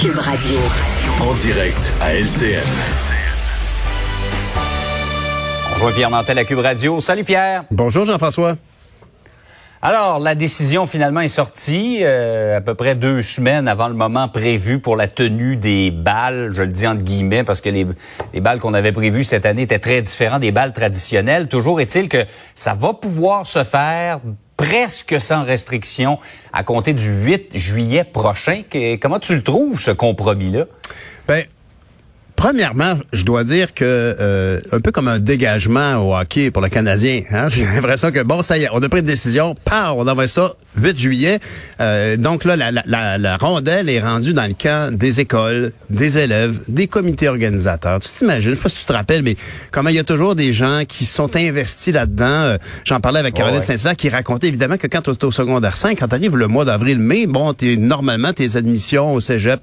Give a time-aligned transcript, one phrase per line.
[0.00, 0.58] Cube Radio.
[1.20, 2.66] En direct à LCN.
[5.70, 6.98] Bonjour Pierre Mantel à Cube Radio.
[6.98, 7.62] Salut Pierre.
[7.70, 8.56] Bonjour Jean-François.
[9.82, 14.28] Alors, la décision finalement est sortie euh, à peu près deux semaines avant le moment
[14.28, 16.50] prévu pour la tenue des balles.
[16.54, 17.86] Je le dis entre guillemets parce que les,
[18.34, 21.46] les balles qu'on avait prévues cette année étaient très différentes des balles traditionnelles.
[21.46, 22.24] Toujours est-il que
[22.56, 24.20] ça va pouvoir se faire
[24.62, 26.20] presque sans restriction
[26.52, 28.62] à compter du 8 juillet prochain.
[29.00, 30.66] comment tu le trouves, ce compromis-là?
[31.26, 31.44] Ben,
[32.42, 36.68] Premièrement, je dois dire que euh, un peu comme un dégagement au hockey pour le
[36.68, 37.22] Canadien.
[37.30, 37.46] Hein?
[37.46, 40.26] J'ai l'impression que bon, ça y est, on a pris une décision, par, on envoie
[40.26, 41.38] ça 8 juillet.
[41.80, 46.18] Euh, donc là, la, la, la, rondelle est rendue dans le camp des écoles, des
[46.18, 48.00] élèves, des comités organisateurs.
[48.00, 49.36] Tu t'imagines, je sais pas si tu te rappelles, mais
[49.70, 52.24] comment il y a toujours des gens qui sont investis là-dedans.
[52.24, 55.76] Euh, j'en parlais avec Caroline Saint-Hilaire qui racontait évidemment que quand tu es au secondaire
[55.76, 59.60] 5, quand tu arrives le mois d'avril-mai, bon, es, normalement, tes admissions au cégep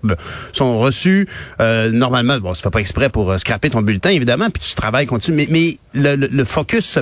[0.54, 1.28] sont reçues.
[1.60, 5.38] normalement, bon, tu pas exprès pour euh, scraper ton bulletin, évidemment, puis tu travailles continue.
[5.38, 7.00] Mais, mais le, le, focus se,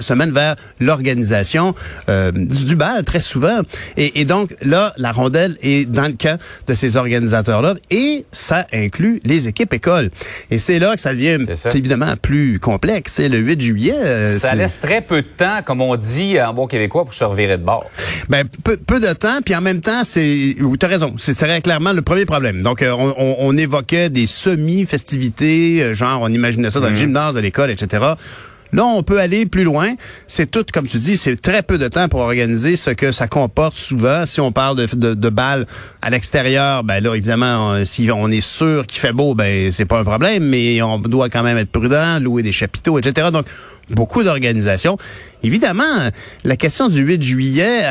[0.00, 1.74] se, mène vers l'organisation
[2.08, 3.60] euh, du, bal très souvent.
[3.96, 7.74] Et, et, donc, là, la rondelle est dans le camp de ces organisateurs-là.
[7.90, 10.10] Et ça inclut les équipes écoles.
[10.50, 13.12] Et c'est là que ça devient c'est évidemment plus complexe.
[13.16, 13.94] C'est le 8 juillet.
[13.96, 17.24] Euh, ça laisse très peu de temps, comme on dit en bon québécois, pour se
[17.24, 17.90] revirer de bord.
[18.28, 20.56] Ben, peu, peu de temps, puis en même temps, c'est...
[20.56, 22.62] Tu as raison, c'est très clairement le premier problème.
[22.62, 26.98] Donc, on, on, on évoquait des semi-festivals euh, genre on imaginait ça dans le mhm.
[26.98, 28.14] gymnase de l'école, etc.
[28.72, 29.94] Là, on peut aller plus loin.
[30.28, 33.26] C'est tout, comme tu dis, c'est très peu de temps pour organiser ce que ça
[33.26, 34.26] comporte souvent.
[34.26, 35.66] Si on parle de, de, balles
[36.02, 39.98] à l'extérieur, ben là, évidemment, si on est sûr qu'il fait beau, ben c'est pas
[39.98, 43.30] un problème, mais on doit quand même être prudent, louer des chapiteaux, etc.
[43.32, 43.46] Donc,
[43.90, 44.96] beaucoup d'organisations.
[45.42, 46.10] Évidemment,
[46.44, 47.82] la question du 8 juillet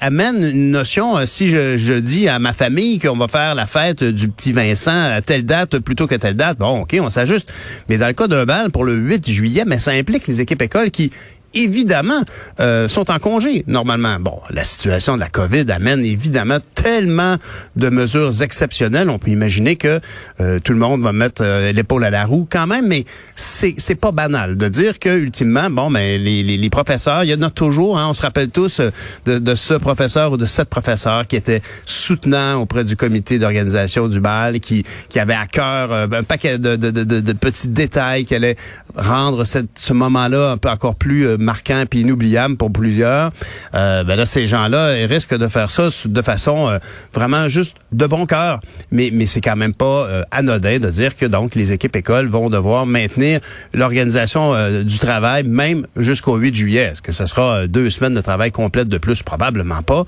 [0.00, 4.04] amène une notion, euh, si je, dis à ma famille qu'on va faire la fête
[4.04, 7.50] du petit Vincent à telle date plutôt que telle date, bon, OK, on s'ajuste.
[7.88, 10.62] Mais dans le cas d'un bal pour le 8 juillet, mais ça implique les équipes
[10.62, 11.12] écoles qui
[11.54, 12.22] évidemment,
[12.60, 14.16] euh, sont en congé normalement.
[14.20, 17.36] Bon, la situation de la COVID amène évidemment tellement
[17.76, 19.10] de mesures exceptionnelles.
[19.10, 20.00] On peut imaginer que
[20.40, 23.04] euh, tout le monde va mettre euh, l'épaule à la roue quand même, mais
[23.34, 27.24] c'est c'est pas banal de dire que ultimement, bon, mais ben, les, les, les professeurs,
[27.24, 27.98] il y en a toujours.
[27.98, 28.80] Hein, on se rappelle tous
[29.26, 34.08] de, de ce professeur ou de cette professeur qui était soutenant auprès du comité d'organisation
[34.08, 38.24] du bal, qui qui avait à cœur un paquet de, de, de, de petits détails
[38.24, 38.56] qui allaient
[38.96, 43.30] rendre ce moment-là un peu encore plus marquant puis inoubliable pour plusieurs.
[43.74, 46.78] Euh, ben là, ces gens-là risquent de faire ça de façon euh,
[47.14, 48.60] vraiment juste de bon cœur.
[48.90, 52.28] Mais, mais c'est quand même pas euh, anodin de dire que donc les équipes écoles
[52.28, 53.40] vont devoir maintenir
[53.72, 56.90] l'organisation euh, du travail même jusqu'au 8 juillet.
[56.92, 59.22] Est-ce que ce sera deux semaines de travail complète de plus?
[59.22, 60.04] Probablement pas.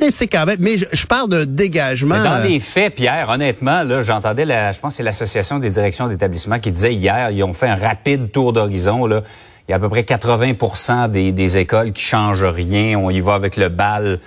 [0.00, 0.56] Mais c'est quand même.
[0.60, 2.22] Mais je, parle de dégagement.
[2.22, 4.72] dans les faits, Pierre, honnêtement, là, j'entendais la.
[4.72, 7.76] Je pense que c'est l'association des directions d'établissement qui disait hier, ils ont fait un
[7.76, 9.22] rapide tour d'horizon là
[9.66, 12.98] il y a à peu près 80 des, des écoles qui changent rien.
[12.98, 14.20] On y va avec le bal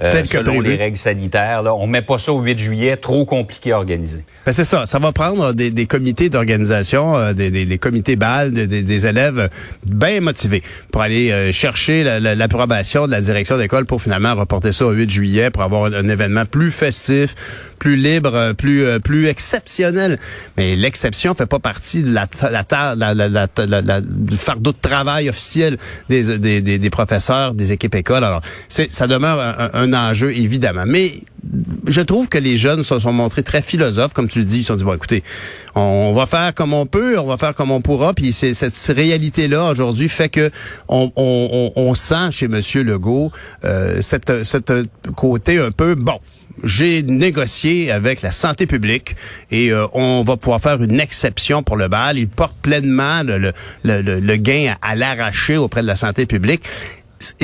[0.00, 1.62] euh, selon les règles sanitaires.
[1.62, 1.74] Là.
[1.74, 4.24] On met pas ça au 8 juillet, trop compliqué à organiser.
[4.46, 8.16] Ben c'est ça, ça va prendre des, des comités d'organisation, euh, des, des, des, comités
[8.16, 9.50] balles, des, des, élèves
[9.90, 14.86] bien motivés pour aller euh, chercher l'approbation de la direction d'école pour finalement reporter ça
[14.86, 17.34] au 8 juillet pour avoir un, événement plus festif,
[17.78, 20.18] plus libre, plus plus exceptionnel.
[20.56, 23.26] Mais l'exception fait pas partie de la, la, la,
[23.66, 25.78] la, du fardeau de travail officiel
[26.08, 28.24] des, des, des, professeurs, des équipes écoles.
[28.24, 30.84] Alors, ça demeure un, un enjeu, évidemment.
[30.86, 31.12] Mais
[31.86, 34.58] je trouve que les jeunes se sont montrés très philosophes, comme tu le dis.
[34.58, 35.22] Ils se sont dit, bon, écoutez,
[35.74, 38.14] on va faire comme on peut, on va faire comme on pourra.
[38.14, 40.50] Puis c'est cette réalité-là aujourd'hui fait que
[40.88, 43.30] on, on, on, sent chez Monsieur Legault
[43.64, 44.72] euh, cette, cette
[45.14, 46.18] côté un peu bon
[46.64, 49.16] j'ai négocié avec la santé publique
[49.50, 52.18] et euh, on va pouvoir faire une exception pour le bal.
[52.18, 53.52] Il porte pleinement le, le,
[53.84, 56.62] le, le gain à, à l'arracher auprès de la santé publique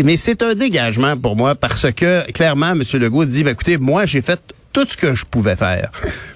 [0.03, 2.83] mais c'est un dégagement pour moi parce que clairement, M.
[2.94, 4.41] Legault dit, ben, écoutez, moi, j'ai fait
[4.73, 5.91] tout ce que je pouvais faire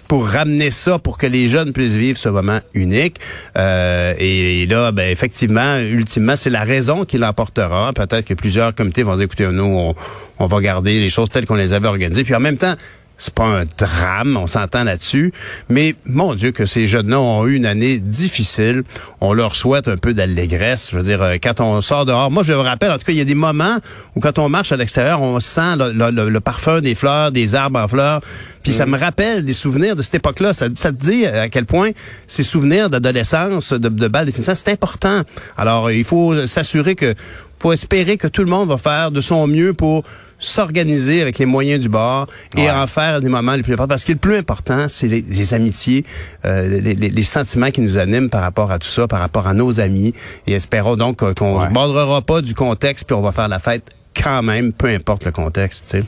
[0.08, 3.18] pour ramener ça, pour que les jeunes puissent vivre ce moment unique.
[3.56, 7.92] Euh, et, là, ben, effectivement, ultimement, c'est la raison qui l'emportera.
[7.92, 9.94] Peut-être que plusieurs comités vont dire, écoutez, nous, on,
[10.38, 12.24] on va garder les choses telles qu'on les avait organisées.
[12.24, 12.74] Puis en même temps,
[13.18, 15.32] c'est pas un drame, on s'entend là-dessus.
[15.68, 18.82] Mais mon Dieu, que ces jeunes-là ont eu une année difficile.
[19.20, 20.88] On leur souhaite un peu d'allégresse.
[20.90, 23.12] Je veux dire, euh, quand on sort dehors, moi je me rappelle, en tout cas,
[23.12, 23.78] il y a des moments
[24.16, 27.88] où quand on marche à l'extérieur, on sent le, parfum des fleurs, des arbres en
[27.88, 28.20] fleurs.
[28.62, 28.90] Puis ça mm.
[28.90, 30.52] me rappelle des souvenirs de cette époque-là.
[30.52, 31.90] Ça, ça, te dit à quel point
[32.26, 35.22] ces souvenirs d'adolescence, de, de définissants, c'est important.
[35.56, 37.14] Alors, il faut s'assurer que,
[37.60, 40.02] faut espérer que tout le monde va faire de son mieux pour
[40.44, 43.88] s'organiser avec les moyens du bord et en faire des moments les plus importants.
[43.88, 46.04] Parce que le plus important, c'est les, amitiés,
[46.44, 49.54] euh, les, les, sentiments qui nous animent par rapport à tout ça, par rapport à
[49.54, 50.12] nos amis.
[50.46, 53.58] Et espérons donc qu'on ne se bordera pas du contexte, puis on va faire la
[53.58, 55.84] fête quand même, peu importe le contexte.
[55.84, 56.04] Tu sais.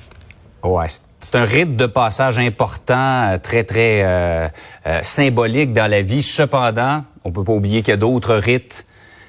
[0.62, 0.86] Ouais,
[1.24, 4.48] c'est un rite de passage important, euh, très, très euh,
[4.86, 6.22] euh, symbolique dans la vie.
[6.22, 8.86] Cependant, on peut pas oublier qu'il y a d'autres rites,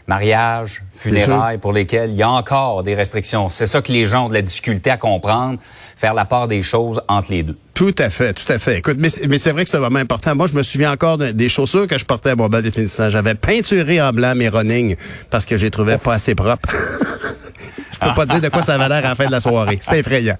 [0.07, 3.49] mariage, funérailles, pour lesquels il y a encore des restrictions.
[3.49, 5.59] C'est ça que les gens ont de la difficulté à comprendre,
[5.95, 7.57] faire la part des choses entre les deux.
[7.73, 8.77] Tout à fait, tout à fait.
[8.79, 10.35] Écoute, mais, c'est vrai que c'est vraiment important.
[10.35, 13.09] Moi, je me souviens encore des chaussures que je portais à mon bal définissant.
[13.09, 14.95] J'avais peinturé en blanc mes running
[15.29, 16.69] parce que je les trouvais pas assez propres.
[17.93, 19.39] je peux pas te dire de quoi ça avait l'air à la fin de la
[19.39, 19.79] soirée.
[19.81, 20.37] C'était effrayant.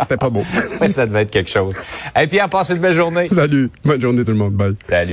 [0.00, 0.44] C'était pas beau.
[0.88, 1.76] ça devait être quelque chose.
[2.20, 3.28] Et puis, à passer une belle journée.
[3.28, 3.70] Salut.
[3.84, 4.54] Bonne journée tout le monde.
[4.54, 4.74] Bye.
[4.82, 5.12] Salut.